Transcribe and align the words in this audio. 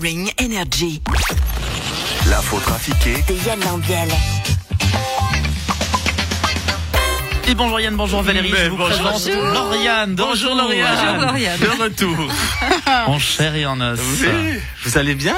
Ring 0.00 0.32
Energy. 0.40 1.02
L'info 2.30 2.58
trafiquée 2.60 3.22
De 3.28 3.34
Yann 3.46 3.60
Lambiel. 3.60 4.08
Et 7.46 7.54
bonjour 7.54 7.78
Yann, 7.78 7.94
bonjour 7.94 8.22
Valérie, 8.22 8.50
Mais 8.52 8.64
je 8.64 8.70
vous 8.70 8.78
bonjour. 8.78 8.96
présente 9.02 9.26
Lauriane. 9.52 10.14
de 10.14 10.22
Bonjour 10.22 10.52
retour. 10.52 10.62
Lauriane. 10.64 10.96
Bonjour, 10.96 11.26
Lauriane. 11.26 11.58
De 11.60 11.82
retour. 11.82 12.16
En 13.06 13.18
chair 13.18 13.54
et 13.54 13.66
en 13.66 13.78
os. 13.82 14.00
Oui, 14.22 14.28
vous 14.84 14.96
allez 14.96 15.14
bien 15.14 15.36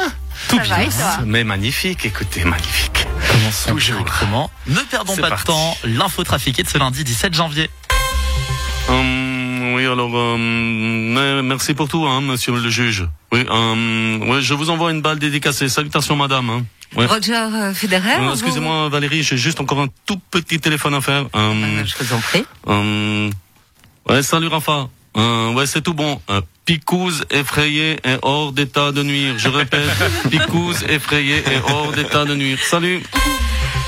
Tout 0.49 0.57
Ça 0.59 0.63
va, 0.63 0.77
bien. 0.79 0.89
toi 0.89 1.19
Mais 1.27 1.43
magnifique, 1.43 2.07
écoutez, 2.07 2.45
magnifique. 2.45 3.09
Commençons 3.33 3.71
Toujours. 3.73 3.97
directement. 4.05 4.51
Ne 4.69 4.81
perdons 4.89 5.17
pas 5.17 5.31
parti. 5.31 5.43
de 5.43 5.47
temps. 5.49 5.77
L'info 5.83 6.23
trafiquée 6.23 6.63
de 6.63 6.69
ce 6.69 6.79
lundi 6.79 7.03
17 7.03 7.35
janvier. 7.35 7.69
Hum, 8.89 9.75
oui, 9.75 9.85
alors, 9.87 10.13
euh, 10.15 10.37
mais- 11.35 11.43
merci 11.43 11.75
pour 11.75 11.89
tout, 11.89 12.05
hein, 12.07 12.21
monsieur 12.21 12.53
le 12.53 12.69
juge. 12.71 13.05
Oui, 13.33 13.45
hum, 13.49 14.29
ouais, 14.29 14.41
je 14.43 14.55
vous 14.55 14.71
envoie 14.71 14.91
une 14.91 15.03
balle 15.03 15.19
dédicacée. 15.19 15.69
Salutations, 15.69 16.17
madame. 16.17 16.51
Hein. 16.51 16.65
Ouais. 16.97 17.07
Roger 17.07 17.35
euh, 17.35 17.75
Federer. 17.75 18.15
Euh, 18.21 18.27
vous- 18.29 18.33
Excusez-moi, 18.33 18.89
Valérie, 18.89 19.23
j'ai 19.23 19.37
juste 19.37 19.61
encore 19.61 19.81
un 19.81 19.89
tout 20.07 20.21
petit 20.31 20.61
téléphone 20.61 20.95
à 20.95 21.01
faire. 21.01 21.27
Euh, 21.35 21.83
Je 21.85 22.05
vous 22.05 22.13
en 22.15 22.21
prie. 22.21 22.45
ouais, 24.09 24.23
salut, 24.23 24.47
Rafa. 24.49 24.89
Euh, 25.17 25.53
ouais, 25.53 25.67
c'est 25.67 25.81
tout 25.83 25.95
bon. 25.95 26.21
Euh, 26.31 26.41
Picouse 26.65 27.25
effrayée 27.31 27.99
et 28.05 28.17
hors 28.23 28.53
d'état 28.53 28.91
de 28.91 29.03
nuire. 29.03 29.35
Je 29.39 29.49
répète, 29.49 29.89
Picouse 30.31 30.85
effrayée 30.89 31.39
et 31.39 31.71
hors 31.73 31.93
d'état 31.93 32.25
de 32.25 32.35
nuire. 32.35 32.59
Salut. 32.63 33.03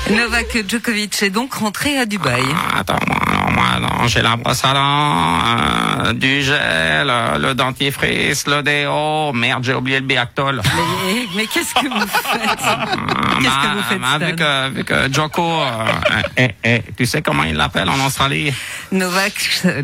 Novak 0.09 0.57
Djokovic 0.67 1.21
est 1.23 1.29
donc 1.29 1.53
rentré 1.55 1.97
à 1.97 2.05
Dubaï. 2.05 2.43
Attends, 2.75 2.95
moi, 3.07 3.51
moi, 3.51 3.79
non, 3.81 4.07
j'ai 4.07 4.21
la 4.21 4.35
brosse 4.37 4.63
à 4.63 4.73
dents, 4.73 6.05
euh, 6.07 6.13
du 6.13 6.41
gel, 6.41 7.09
euh, 7.09 7.37
le 7.37 7.53
dentifrice, 7.53 8.47
le 8.47 8.61
déo. 8.63 9.33
Merde, 9.33 9.63
j'ai 9.63 9.73
oublié 9.73 9.99
le 9.99 10.05
Biactol. 10.05 10.61
Mais, 10.63 11.25
mais 11.35 11.45
qu'est-ce 11.47 11.73
que 11.73 11.87
vous 11.87 12.07
faites? 12.07 12.31
Qu'est-ce 13.41 13.67
que 13.67 13.75
vous 13.75 13.83
faites, 13.83 14.01
Ah, 14.03 14.17
vu 14.17 14.25
Stan? 14.25 14.35
que, 14.35 14.69
vu 14.75 14.83
que 14.83 15.13
Joko, 15.13 15.61
euh, 15.61 15.85
eh, 16.37 16.55
eh, 16.63 16.81
tu 16.97 17.05
sais 17.05 17.21
comment 17.21 17.43
il 17.43 17.55
l'appelle 17.55 17.89
en 17.89 18.05
Australie? 18.05 18.53
Novak, 18.91 19.61
euh, 19.65 19.81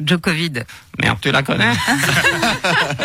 Novak 0.00 0.06
Djokovic. 0.08 0.58
Merde, 1.02 1.18
tu 1.20 1.30
la 1.30 1.42
connais? 1.42 1.72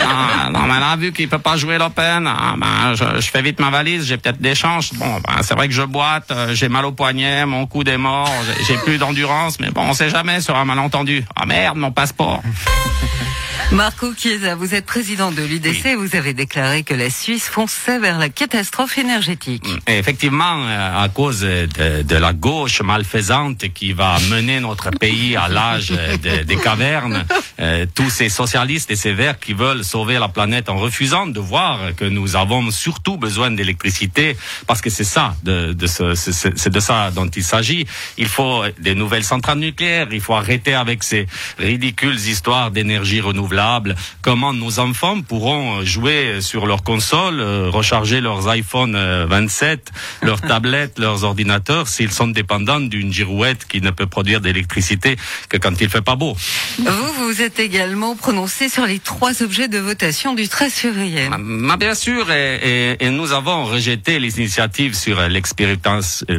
Ah, 0.08 0.50
Non, 0.52 0.62
mais 0.68 0.80
là, 0.80 0.96
vu 0.96 1.12
qu'il 1.12 1.28
peut 1.30 1.40
pas 1.40 1.58
jouer 1.58 1.78
l'Open, 1.78 2.28
ah, 2.28 2.56
ben, 2.58 2.94
je, 2.96 3.22
je 3.22 3.30
fais 3.30 3.42
vite 3.42 3.60
ma 3.60 3.70
valise, 3.70 4.06
j'ai 4.06 4.18
peut-être 4.18 4.42
des 4.42 4.56
chances. 4.56 4.94
Bon, 4.94 5.20
ben, 5.20 5.42
c'est 5.42 5.54
vrai 5.56 5.68
que 5.68 5.74
je 5.74 5.82
boite, 5.84 6.32
euh, 6.32 6.54
j'ai 6.54 6.70
mal 6.70 6.86
au 6.86 6.92
poignet, 6.92 7.46
mon 7.46 7.66
coude 7.68 7.88
est 7.88 7.98
mort, 7.98 8.32
j'ai- 8.46 8.64
j'ai 8.66 8.78
plus 8.82 8.98
d'endurance, 8.98 9.60
mais 9.60 9.72
bon, 9.72 9.82
on 9.90 9.94
sait 9.94 10.10
jamais 10.10 10.42
sur 10.42 10.56
un 10.56 10.66
malentendu. 10.66 11.24
Ah 11.36 11.46
merde, 11.46 11.78
mon 11.78 11.92
passeport. 11.92 12.42
Marco 13.72 14.14
Chiesa, 14.16 14.56
vous 14.56 14.76
êtes 14.76 14.86
président 14.86 15.32
de 15.32 15.42
l'UDC 15.42 15.86
et 15.88 15.96
vous 15.96 16.16
avez 16.16 16.34
déclaré 16.34 16.84
que 16.84 16.94
la 16.94 17.10
Suisse 17.10 17.46
fonçait 17.48 17.98
vers 18.00 18.20
la 18.20 18.30
catastrophe 18.30 18.98
énergétique. 18.98 19.64
Et 19.88 19.98
effectivement, 19.98 20.66
euh, 20.68 21.04
à 21.04 21.10
cause 21.10 21.42
de, 21.42 22.04
de 22.04 22.16
la 22.16 22.32
gauche 22.34 22.82
malfaisante 22.82 23.68
qui 23.74 23.92
va 23.94 24.18
mener 24.30 24.60
notre 24.60 24.92
pays 24.92 25.36
à 25.36 25.48
l'âge 25.48 25.90
de- 25.90 26.44
des 26.44 26.56
cavernes, 26.58 27.26
euh, 27.60 27.86
tous 27.94 28.10
ces 28.10 28.30
socialistes 28.30 28.92
et 28.92 28.96
ces 28.96 29.14
verts 29.14 29.40
qui 29.40 29.54
veulent 29.54 29.84
sauver 29.84 30.20
la 30.20 30.28
planète 30.30 30.70
en 30.70 30.78
refusant 30.78 31.26
de 31.26 31.40
voir 31.40 31.80
que 31.98 32.06
nous 32.06 32.36
avons 32.36 32.70
surtout 32.72 33.18
besoin 33.18 33.50
d'électricité, 33.52 34.38
parce 34.68 34.82
que 34.82 34.90
c'est 34.92 35.04
ça, 35.04 35.36
de, 35.44 35.74
de 35.74 35.88
ce- 35.88 36.14
c'est 36.16 36.70
de 36.70 36.80
ça 36.80 37.10
dont 37.12 37.28
il 37.28 37.44
s'agit. 37.44 37.88
Il 38.18 38.28
faut 38.28 38.64
des 38.80 38.94
nouvelles 38.96 39.24
centrales 39.24 39.60
nucléaires, 39.60 40.08
il 40.12 40.22
faut 40.22 40.36
arrêter 40.36 40.76
avec 40.76 41.04
ces 41.04 41.26
ridicules 41.58 42.16
histoires 42.20 42.70
d'énergie 42.72 43.22
renouvelable. 43.22 43.45
Comment 44.22 44.54
nos 44.54 44.80
enfants 44.80 45.22
pourront 45.22 45.84
jouer 45.84 46.42
sur 46.42 46.66
leur 46.66 46.84
console, 46.84 47.40
euh, 47.40 47.70
recharger 47.70 48.22
leurs 48.22 48.48
iPhone 48.48 48.96
euh, 48.96 49.26
27, 49.28 49.92
leurs 50.22 50.42
tablettes, 50.52 51.00
leurs 51.00 51.24
ordinateurs, 51.24 51.88
s'ils 51.88 52.12
sont 52.12 52.28
dépendants 52.28 52.80
d'une 52.80 53.12
girouette 53.14 53.66
qui 53.68 53.82
ne 53.82 53.92
peut 53.92 54.08
produire 54.08 54.42
d'électricité 54.42 55.16
que 55.50 55.58
quand 55.58 55.80
il 55.82 55.90
fait 55.90 56.02
pas 56.02 56.16
beau? 56.16 56.36
Vous, 56.80 57.14
vous 57.28 57.42
êtes 57.42 57.60
également 57.60 58.16
prononcé 58.16 58.70
sur 58.70 58.86
les 58.86 59.00
trois 59.00 59.42
objets 59.44 59.68
de 59.68 59.78
votation 59.80 60.34
du 60.34 60.48
13 60.48 60.74
février. 60.74 61.30
Ah, 61.32 61.78
bien 61.78 61.96
sûr, 61.96 62.32
et, 62.32 62.96
et- 63.00 63.06
et 63.06 63.10
nous 63.10 63.32
avons 63.34 63.66
rejeté 63.66 64.20
les 64.20 64.38
initiatives 64.40 64.96
sur 64.96 65.20
euh, 65.20 65.26
euh, 65.26 66.38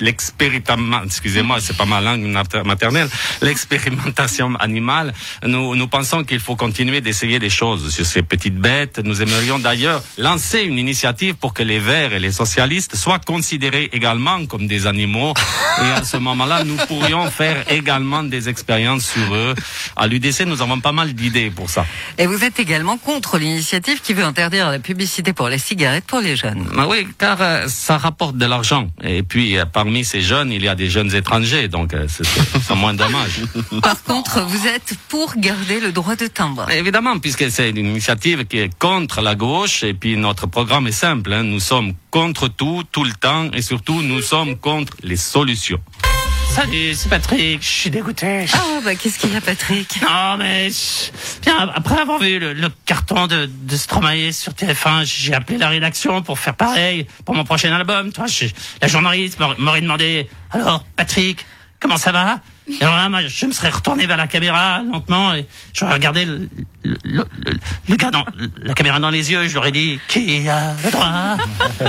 l'expérimentation, 0.00 1.04
excusez-moi, 1.04 1.58
c'est 1.60 1.76
pas 1.76 1.84
ma 1.84 2.00
langue 2.00 2.22
mater- 2.22 2.62
maternelle, 2.64 3.08
l'expérimentation 3.42 4.54
animale. 4.56 5.12
Nous, 5.44 5.74
nous 5.76 5.88
pensons 5.88 6.24
qu'il 6.24 6.40
faut 6.40 6.47
continuer 6.56 7.00
d'essayer 7.00 7.38
des 7.38 7.50
choses 7.50 7.90
sur 7.90 8.06
ces 8.06 8.22
petites 8.22 8.56
bêtes. 8.56 9.00
Nous 9.04 9.22
aimerions 9.22 9.58
d'ailleurs 9.58 10.02
lancer 10.16 10.60
une 10.62 10.78
initiative 10.78 11.34
pour 11.34 11.52
que 11.54 11.62
les 11.62 11.78
Verts 11.78 12.12
et 12.12 12.18
les 12.18 12.32
socialistes 12.32 12.96
soient 12.96 13.18
considérés 13.18 13.90
également 13.92 14.46
comme 14.46 14.66
des 14.66 14.86
animaux. 14.86 15.34
Et 15.80 15.90
à 15.90 16.04
ce 16.04 16.16
moment-là, 16.16 16.64
nous 16.64 16.76
pourrions 16.86 17.30
faire 17.30 17.70
également 17.70 18.22
des 18.22 18.48
expériences 18.48 19.06
sur 19.06 19.34
eux. 19.34 19.54
À 19.96 20.06
l'UDC, 20.06 20.46
nous 20.46 20.62
avons 20.62 20.80
pas 20.80 20.92
mal 20.92 21.12
d'idées 21.12 21.50
pour 21.50 21.70
ça. 21.70 21.84
Et 22.18 22.26
vous 22.26 22.44
êtes 22.44 22.58
également 22.58 22.96
contre 22.96 23.38
l'initiative 23.38 24.00
qui 24.00 24.14
veut 24.14 24.24
interdire 24.24 24.70
la 24.70 24.78
publicité 24.78 25.32
pour 25.32 25.48
les 25.48 25.58
cigarettes 25.58 26.04
pour 26.04 26.20
les 26.20 26.36
jeunes. 26.36 26.66
Ah 26.76 26.86
oui, 26.88 27.06
car 27.18 27.38
euh, 27.40 27.66
ça 27.68 27.98
rapporte 27.98 28.36
de 28.36 28.46
l'argent. 28.46 28.88
Et 29.02 29.22
puis, 29.22 29.56
euh, 29.56 29.64
parmi 29.64 30.04
ces 30.04 30.20
jeunes, 30.20 30.52
il 30.52 30.62
y 30.62 30.68
a 30.68 30.74
des 30.74 30.88
jeunes 30.90 31.14
étrangers, 31.14 31.68
donc 31.68 31.94
euh, 31.94 32.06
c'est 32.08 32.74
moins 32.74 32.94
dommage. 32.94 33.42
Par 33.82 34.02
contre, 34.02 34.40
vous 34.42 34.66
êtes 34.66 34.94
pour 35.08 35.34
garder 35.36 35.80
le 35.80 35.92
droit 35.92 36.16
de 36.16 36.26
Évidemment, 36.70 37.18
puisque 37.18 37.50
c'est 37.50 37.70
une 37.70 37.86
initiative 37.86 38.44
qui 38.46 38.58
est 38.58 38.78
contre 38.78 39.20
la 39.20 39.34
gauche, 39.34 39.82
et 39.82 39.94
puis 39.94 40.16
notre 40.16 40.46
programme 40.46 40.86
est 40.86 40.92
simple. 40.92 41.32
hein, 41.32 41.42
nous 41.42 41.60
sommes 41.60 41.94
contre 42.10 42.48
tout, 42.48 42.82
tout 42.92 43.04
le 43.04 43.12
temps, 43.12 43.50
et 43.52 43.62
surtout, 43.62 44.02
nous 44.02 44.22
sommes 44.22 44.56
contre 44.56 44.94
les 45.02 45.16
solutions. 45.16 45.80
Salut, 46.54 46.94
c'est 46.94 47.08
Patrick. 47.08 47.62
Je 47.62 47.68
suis 47.68 47.90
dégoûté. 47.90 48.46
Ah, 48.52 48.80
bah, 48.84 48.94
qu'est-ce 48.96 49.18
qu'il 49.18 49.32
y 49.32 49.36
a, 49.36 49.40
Patrick? 49.40 50.00
Non, 50.02 50.36
mais 50.38 50.70
bien 51.42 51.70
après 51.74 51.98
avoir 52.00 52.18
vu 52.18 52.38
le, 52.38 52.52
le 52.52 52.68
carton 52.86 53.26
de, 53.26 53.48
de 53.48 53.76
Stromae 53.76 54.32
sur 54.32 54.52
TF1, 54.54 55.04
j'ai 55.04 55.34
appelé 55.34 55.58
la 55.58 55.68
rédaction 55.68 56.20
pour 56.22 56.38
faire 56.38 56.54
pareil 56.56 57.06
pour 57.24 57.34
mon 57.36 57.44
prochain 57.44 57.72
album. 57.72 58.12
Toi, 58.12 58.26
je- 58.26 58.46
la 58.82 58.88
journaliste 58.88 59.38
m'aurait 59.58 59.82
demandé 59.82 60.28
alors 60.50 60.84
Patrick, 60.96 61.44
comment 61.80 61.98
ça 61.98 62.10
va? 62.12 62.40
Et 62.68 62.82
alors 62.82 62.96
là, 62.96 63.08
moi, 63.08 63.26
je 63.26 63.46
me 63.46 63.52
serais 63.52 63.70
retourné 63.70 64.06
vers 64.06 64.16
la 64.16 64.26
caméra 64.26 64.82
lentement 64.82 65.34
et 65.34 65.46
j'aurais 65.72 65.94
regardé 65.94 66.24
le, 66.24 66.48
le, 67.04 67.24
le- 67.44 67.52
le- 67.88 67.96
gars 67.96 68.10
dans 68.10 68.24
la 68.62 68.74
caméra 68.74 68.98
dans 69.00 69.10
les 69.10 69.30
yeux. 69.30 69.44
Je 69.44 69.50
lui 69.52 69.58
aurais 69.58 69.72
dit 69.72 69.98
qui 70.08 70.48
a 70.48 70.74
le 70.84 70.90
droit, 70.90 71.36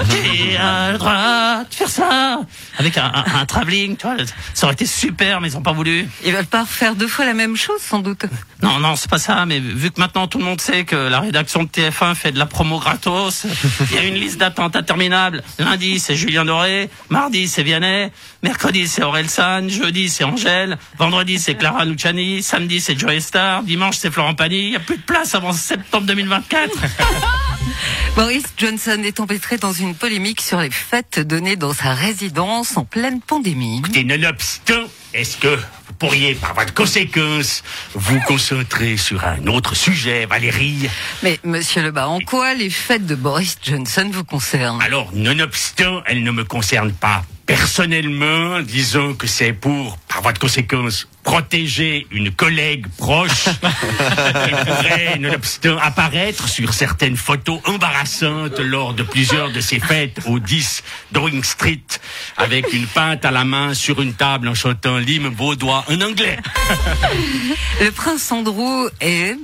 qui 0.09 0.55
a 0.57 0.91
le 0.91 0.97
droit 0.97 1.63
de 1.69 1.73
faire 1.73 1.89
ça? 1.89 2.39
Avec 2.77 2.97
un, 2.97 3.11
un, 3.13 3.39
un 3.41 3.45
travelling. 3.45 3.95
Tu 3.97 4.07
vois, 4.07 4.17
ça 4.53 4.65
aurait 4.65 4.73
été 4.73 4.85
super, 4.85 5.41
mais 5.41 5.49
ils 5.49 5.57
ont 5.57 5.61
pas 5.61 5.71
voulu. 5.73 6.07
Ils 6.25 6.33
veulent 6.33 6.45
pas 6.45 6.61
refaire 6.63 6.95
deux 6.95 7.07
fois 7.07 7.25
la 7.25 7.33
même 7.33 7.55
chose, 7.55 7.79
sans 7.81 7.99
doute. 7.99 8.25
Non, 8.61 8.79
non, 8.79 8.95
c'est 8.95 9.09
pas 9.09 9.19
ça, 9.19 9.45
mais 9.45 9.59
vu 9.59 9.91
que 9.91 9.99
maintenant 9.99 10.27
tout 10.27 10.37
le 10.37 10.43
monde 10.43 10.59
sait 10.61 10.83
que 10.83 10.95
la 10.95 11.19
rédaction 11.21 11.63
de 11.63 11.69
TF1 11.69 12.15
fait 12.15 12.31
de 12.31 12.39
la 12.39 12.45
promo 12.45 12.79
gratos, 12.79 13.45
il 13.89 13.95
y 13.95 13.99
a 13.99 14.03
une 14.03 14.15
liste 14.15 14.37
d'attente 14.37 14.75
interminable. 14.75 15.43
Lundi, 15.59 15.99
c'est 15.99 16.15
Julien 16.15 16.43
Doré, 16.45 16.89
mardi, 17.09 17.47
c'est 17.47 17.63
Vianney, 17.63 18.11
mercredi, 18.43 18.87
c'est 18.87 19.03
Aurel 19.03 19.29
San, 19.29 19.69
jeudi, 19.69 20.09
c'est 20.09 20.23
Angèle, 20.25 20.77
vendredi, 20.97 21.39
c'est 21.39 21.55
Clara 21.55 21.85
Luciani, 21.85 22.43
samedi, 22.43 22.81
c'est 22.81 22.99
Joey 22.99 23.19
Star, 23.21 23.63
dimanche, 23.63 23.95
c'est 23.97 24.11
Florent 24.11 24.35
Pagny. 24.35 24.75
Plus 24.89 24.97
de 24.97 25.03
place 25.03 25.35
avant 25.35 25.53
septembre 25.53 26.07
2024. 26.07 26.75
Boris 28.15 28.43
Johnson 28.57 28.99
est 29.03 29.19
empêtré 29.19 29.59
dans 29.59 29.71
une 29.71 29.93
polémique 29.93 30.41
sur 30.41 30.59
les 30.59 30.71
fêtes 30.71 31.19
données 31.19 31.55
dans 31.55 31.73
sa 31.73 31.93
résidence 31.93 32.75
en 32.75 32.85
pleine 32.85 33.21
pandémie. 33.21 33.83
Et 33.93 34.03
nonobstant, 34.03 34.85
est-ce 35.13 35.37
que 35.37 35.55
vous 35.55 35.93
pourriez, 35.99 36.33
par 36.33 36.55
voie 36.55 36.65
de 36.65 36.71
conséquence, 36.71 37.63
vous 37.93 38.19
concentrer 38.21 38.97
sur 38.97 39.23
un 39.23 39.45
autre 39.45 39.75
sujet, 39.75 40.25
Valérie? 40.25 40.89
Mais, 41.21 41.39
monsieur 41.43 41.83
Lebas, 41.83 42.07
en 42.07 42.19
quoi 42.19 42.55
les 42.55 42.71
fêtes 42.71 43.05
de 43.05 43.13
Boris 43.13 43.59
Johnson 43.61 44.09
vous 44.11 44.23
concernent? 44.23 44.81
Alors, 44.81 45.11
nonobstant, 45.13 46.01
elles 46.07 46.23
ne 46.23 46.31
me 46.31 46.45
concernent 46.45 46.93
pas 46.93 47.23
personnellement. 47.49 48.61
Disons 48.61 49.15
que 49.15 49.25
c'est 49.25 49.53
pour, 49.53 49.97
par 50.07 50.21
voie 50.21 50.33
de 50.33 50.37
conséquence, 50.37 51.07
protéger 51.23 52.05
une 52.11 52.31
collègue 52.31 52.85
proche 52.97 53.45
qui 53.45 54.51
pourrait, 54.51 55.17
nonobstant, 55.17 55.77
apparaître 55.79 56.47
sur 56.47 56.75
certaines 56.75 57.17
photos 57.17 57.59
embarrassantes 57.65 58.59
lors 58.59 58.93
de 58.93 59.01
plusieurs 59.01 59.51
de 59.51 59.61
ses 59.61 59.79
fêtes 59.79 60.19
au 60.27 60.37
10 60.37 60.83
Downing 61.11 61.43
Street 61.43 61.81
avec 62.37 62.71
une 62.71 62.85
pinte 62.85 63.25
à 63.25 63.31
la 63.31 63.45
main 63.45 63.73
sur 63.73 63.99
une 63.99 64.13
table 64.13 64.47
en 64.47 64.53
chantant 64.53 64.99
l'hymne 64.99 65.29
vaudois 65.29 65.83
en 65.89 66.01
anglais. 66.01 66.37
Le 67.81 67.91
prince 67.91 68.31
Andrew 68.31 68.89
est... 69.01 69.35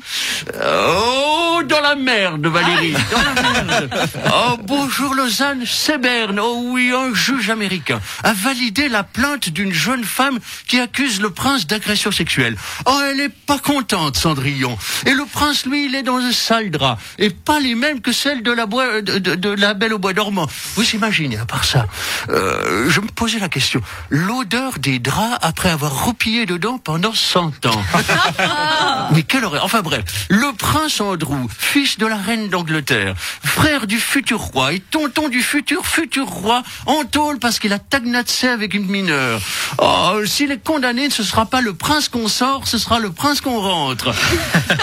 Oh, 0.63 1.61
dans 1.67 1.81
la 1.81 1.95
merde, 1.95 2.45
Valérie, 2.45 2.93
dans 2.93 3.21
la 3.21 3.63
merde. 3.63 4.09
Oh, 4.31 4.57
bonjour 4.61 5.15
Lausanne, 5.15 5.63
c'est 5.65 5.97
Berne. 5.97 6.39
Oh 6.39 6.61
oui, 6.65 6.91
un 6.95 7.13
juge 7.15 7.49
américain 7.49 7.94
a 8.23 8.33
validé 8.33 8.89
la 8.89 9.03
plainte 9.03 9.49
d'une 9.49 9.73
jeune 9.73 10.03
femme 10.03 10.39
qui 10.67 10.79
accuse 10.79 11.21
le 11.21 11.29
prince 11.29 11.67
d'agression 11.67 12.11
sexuelle. 12.11 12.55
Oh, 12.85 12.99
elle 13.09 13.19
est 13.19 13.29
pas 13.29 13.59
contente, 13.59 14.17
Cendrillon. 14.17 14.77
Et 15.05 15.13
le 15.13 15.25
prince, 15.25 15.65
lui, 15.65 15.85
il 15.85 15.95
est 15.95 16.03
dans 16.03 16.17
un 16.17 16.31
sale 16.31 16.71
drap. 16.71 16.97
Et 17.17 17.29
pas 17.29 17.59
les 17.59 17.75
mêmes 17.75 18.01
que 18.01 18.11
celles 18.11 18.43
de 18.43 18.51
la, 18.51 18.65
bois, 18.65 19.01
de, 19.01 19.19
de- 19.19 19.35
de 19.35 19.49
la 19.49 19.73
belle 19.73 19.93
au 19.93 19.99
bois 19.99 20.13
dormant. 20.13 20.47
Vous 20.75 20.89
imaginez, 20.91 21.37
à 21.37 21.45
part 21.45 21.63
ça, 21.65 21.87
euh, 22.29 22.89
je 22.89 22.99
me 23.01 23.07
posais 23.07 23.39
la 23.39 23.49
question. 23.49 23.81
L'odeur 24.09 24.79
des 24.79 24.99
draps 24.99 25.37
après 25.41 25.69
avoir 25.69 26.05
replié 26.05 26.45
dedans 26.45 26.77
pendant 26.77 27.13
100 27.13 27.65
ans. 27.65 27.83
Mais 29.13 29.23
quelle 29.23 29.45
horreur. 29.45 29.63
Enfin 29.63 29.81
bref, 29.81 30.03
le 30.29 30.51
prince 30.57 30.99
Andrew, 31.01 31.47
fils 31.57 31.97
de 31.97 32.05
la 32.05 32.17
reine 32.17 32.49
d'Angleterre, 32.49 33.15
frère 33.43 33.87
du 33.87 33.99
futur 33.99 34.39
roi 34.39 34.73
et 34.73 34.79
tonton 34.79 35.29
du 35.29 35.41
futur 35.41 35.85
futur 35.85 36.25
roi, 36.27 36.63
en 36.85 37.03
tôle 37.05 37.39
parce 37.39 37.59
qu'il 37.59 37.73
a 37.73 37.79
tagnatsé 37.89 38.47
avec 38.47 38.73
une 38.73 38.85
mineure. 38.85 39.41
Oh, 39.79 40.19
s'il 40.25 40.51
est 40.51 40.63
condamné, 40.63 41.09
ce 41.09 41.23
sera 41.23 41.45
pas 41.45 41.61
le 41.61 41.73
prince 41.73 42.09
qu'on 42.09 42.27
sort, 42.27 42.67
ce 42.67 42.77
sera 42.77 42.99
le 42.99 43.11
prince 43.11 43.41
qu'on 43.41 43.59
rentre. 43.59 44.13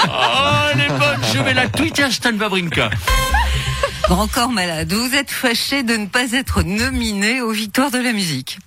Oh, 0.04 0.68
elle 0.72 0.80
est 0.80 0.88
bonne, 0.88 1.20
je 1.34 1.38
vais 1.38 1.54
la 1.54 1.68
tweeter 1.68 2.04
à 2.04 2.10
Stan 2.10 2.36
Wawrinka. 2.36 2.90
Encore 4.10 4.50
malade, 4.50 4.92
vous 4.92 5.14
êtes 5.14 5.30
fâché 5.30 5.82
de 5.82 5.96
ne 5.96 6.06
pas 6.06 6.32
être 6.32 6.62
nominé 6.62 7.40
aux 7.40 7.52
victoires 7.52 7.90
de 7.90 7.98
la 7.98 8.12
musique. 8.12 8.58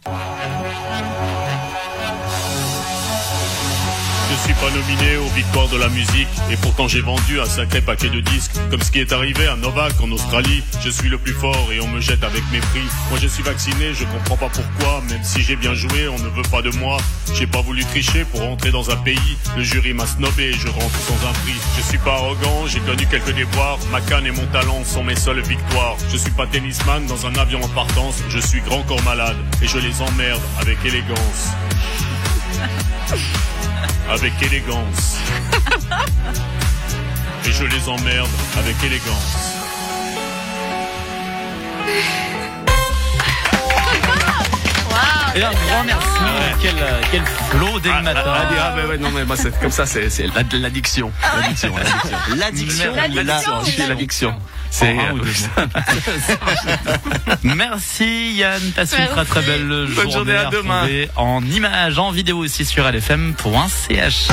Pas 4.61 4.69
nominé 4.71 5.17
aux 5.17 5.29
victoires 5.35 5.67
de 5.67 5.77
la 5.77 5.89
musique 5.89 6.27
et 6.51 6.57
pourtant 6.57 6.87
j'ai 6.87 7.01
vendu 7.01 7.39
un 7.39 7.45
sacré 7.45 7.81
paquet 7.81 8.09
de 8.09 8.19
disques. 8.19 8.53
Comme 8.69 8.81
ce 8.81 8.91
qui 8.91 8.99
est 8.99 9.11
arrivé 9.11 9.47
à 9.47 9.55
Novak 9.55 9.93
en 10.01 10.11
Australie, 10.11 10.63
je 10.81 10.89
suis 10.89 11.09
le 11.09 11.17
plus 11.17 11.33
fort 11.33 11.69
et 11.71 11.79
on 11.79 11.87
me 11.87 11.99
jette 11.99 12.23
avec 12.23 12.43
mépris. 12.51 12.87
Moi 13.09 13.19
je 13.21 13.27
suis 13.27 13.43
vacciné, 13.43 13.93
je 13.93 14.05
comprends 14.05 14.37
pas 14.37 14.49
pourquoi, 14.49 15.01
même 15.09 15.23
si 15.23 15.41
j'ai 15.41 15.55
bien 15.55 15.73
joué, 15.73 16.07
on 16.07 16.19
ne 16.19 16.29
veut 16.29 16.49
pas 16.51 16.61
de 16.61 16.69
moi. 16.77 16.97
J'ai 17.33 17.47
pas 17.47 17.61
voulu 17.61 17.83
tricher 17.85 18.25
pour 18.25 18.41
rentrer 18.41 18.71
dans 18.71 18.89
un 18.89 18.97
pays, 18.97 19.37
le 19.57 19.63
jury 19.63 19.93
m'a 19.93 20.05
snobé 20.05 20.43
et 20.43 20.53
je 20.53 20.67
rentre 20.67 20.99
sans 20.99 21.27
un 21.27 21.33
prix. 21.33 21.59
Je 21.77 21.81
suis 21.81 21.97
pas 21.97 22.13
arrogant, 22.13 22.67
j'ai 22.67 22.79
connu 22.79 23.05
quelques 23.07 23.35
déboires, 23.35 23.79
ma 23.91 24.01
canne 24.01 24.25
et 24.25 24.31
mon 24.31 24.45
talent 24.47 24.83
sont 24.85 25.03
mes 25.03 25.15
seules 25.15 25.41
victoires. 25.41 25.97
Je 26.11 26.17
suis 26.17 26.31
pas 26.31 26.47
tennisman 26.47 27.05
dans 27.07 27.25
un 27.25 27.35
avion 27.35 27.61
en 27.61 27.69
partance, 27.69 28.15
je 28.29 28.39
suis 28.39 28.61
grand 28.61 28.83
corps 28.83 29.03
malade 29.03 29.37
et 29.61 29.67
je 29.67 29.77
les 29.79 30.01
emmerde 30.01 30.41
avec 30.61 30.77
élégance 30.85 31.49
avec 34.09 34.33
élégance. 34.41 35.17
Et 37.45 37.51
je 37.51 37.63
les 37.65 37.89
emmerde 37.89 38.29
avec 38.57 38.75
élégance. 38.83 39.51
Et 45.35 45.43
un 45.43 45.51
grand 45.51 45.83
merci. 45.85 46.07
Quel, 46.61 46.75
euh, 46.77 47.01
quel 47.11 47.21
flot 47.25 47.79
dès 47.81 47.89
le 47.91 48.01
matin. 48.03 48.21
Ah, 48.25 48.47
ah, 48.49 48.71
ah, 48.71 48.75
ouais, 48.77 48.85
ouais, 48.85 48.97
non, 48.97 49.11
mais 49.11 49.23
comme 49.61 49.71
ça, 49.71 49.85
c'est 49.85 50.09
c'est 50.09 50.27
la- 50.27 50.43
l'addiction. 50.57 51.11
L'addiction, 51.41 51.75
l'addiction. 52.37 52.95
L'addiction. 52.95 53.85
L'addiction. 53.89 54.35
C'est, 54.69 54.97
En 54.97 54.99
un 54.99 55.13
ou 55.13 55.19
deux 55.19 55.31
Merci 57.43 58.33
Yann, 58.33 58.61
passe 58.75 58.95
une 58.97 59.07
très 59.07 59.25
très 59.25 59.41
belle 59.41 59.87
journée, 59.87 60.11
journée, 60.11 60.35
à 60.35 60.49
demain. 60.49 60.87
En 61.15 61.43
images, 61.43 61.97
en 61.97 62.11
vidéo 62.11 62.39
aussi 62.39 62.65
sur 62.65 62.83
lfm.ch. 62.89 64.27